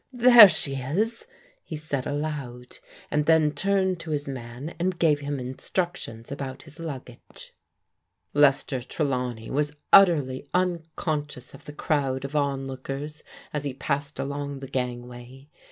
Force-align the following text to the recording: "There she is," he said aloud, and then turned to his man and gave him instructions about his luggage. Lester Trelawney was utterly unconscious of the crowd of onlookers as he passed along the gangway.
"There 0.11 0.49
she 0.49 0.77
is," 0.77 1.27
he 1.63 1.75
said 1.75 2.07
aloud, 2.07 2.79
and 3.11 3.27
then 3.27 3.51
turned 3.51 3.99
to 3.99 4.09
his 4.09 4.27
man 4.27 4.73
and 4.79 4.97
gave 4.97 5.19
him 5.19 5.39
instructions 5.39 6.31
about 6.31 6.63
his 6.63 6.79
luggage. 6.79 7.53
Lester 8.33 8.81
Trelawney 8.81 9.51
was 9.51 9.75
utterly 9.93 10.49
unconscious 10.55 11.53
of 11.53 11.65
the 11.65 11.71
crowd 11.73 12.25
of 12.25 12.35
onlookers 12.35 13.21
as 13.53 13.63
he 13.63 13.75
passed 13.75 14.17
along 14.17 14.57
the 14.57 14.67
gangway. 14.67 15.49